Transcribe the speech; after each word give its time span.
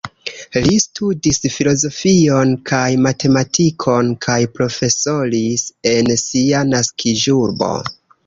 Li 0.67 0.77
studis 0.83 1.39
filozofion 1.55 2.55
kaj 2.71 2.87
matematikon 3.09 4.09
kaj 4.27 4.39
profesoris 4.55 5.67
en 5.93 6.11
sia 6.25 6.63
naskiĝurbo. 6.73 7.73